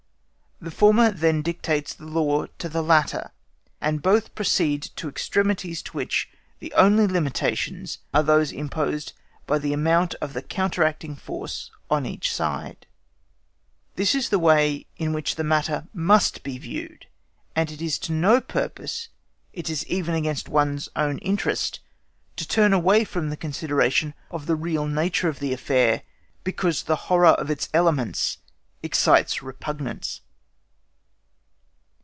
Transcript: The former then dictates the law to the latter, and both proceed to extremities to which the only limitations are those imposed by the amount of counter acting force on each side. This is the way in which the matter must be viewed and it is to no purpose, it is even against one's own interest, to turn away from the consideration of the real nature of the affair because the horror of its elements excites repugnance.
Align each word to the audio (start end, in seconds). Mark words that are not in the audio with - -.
The 0.61 0.69
former 0.69 1.09
then 1.09 1.41
dictates 1.41 1.91
the 1.91 2.05
law 2.05 2.45
to 2.59 2.69
the 2.69 2.83
latter, 2.83 3.31
and 3.81 3.99
both 3.99 4.35
proceed 4.35 4.83
to 4.97 5.09
extremities 5.09 5.81
to 5.81 5.91
which 5.93 6.29
the 6.59 6.71
only 6.73 7.07
limitations 7.07 7.97
are 8.13 8.21
those 8.21 8.51
imposed 8.51 9.13
by 9.47 9.57
the 9.57 9.73
amount 9.73 10.13
of 10.21 10.37
counter 10.49 10.83
acting 10.83 11.15
force 11.15 11.71
on 11.89 12.05
each 12.05 12.31
side. 12.31 12.85
This 13.95 14.13
is 14.13 14.29
the 14.29 14.37
way 14.37 14.85
in 14.97 15.13
which 15.13 15.33
the 15.35 15.43
matter 15.43 15.87
must 15.95 16.43
be 16.43 16.59
viewed 16.59 17.07
and 17.55 17.71
it 17.71 17.81
is 17.81 17.97
to 17.97 18.11
no 18.11 18.39
purpose, 18.39 19.09
it 19.53 19.67
is 19.67 19.83
even 19.87 20.13
against 20.13 20.47
one's 20.47 20.89
own 20.95 21.17
interest, 21.25 21.79
to 22.35 22.47
turn 22.47 22.71
away 22.71 23.03
from 23.03 23.31
the 23.31 23.35
consideration 23.35 24.13
of 24.29 24.45
the 24.45 24.55
real 24.55 24.85
nature 24.87 25.27
of 25.27 25.39
the 25.39 25.53
affair 25.53 26.03
because 26.43 26.83
the 26.83 27.09
horror 27.09 27.29
of 27.39 27.49
its 27.49 27.67
elements 27.73 28.37
excites 28.83 29.41
repugnance. 29.41 30.21